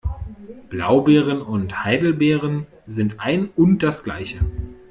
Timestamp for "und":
1.43-1.83, 3.55-3.83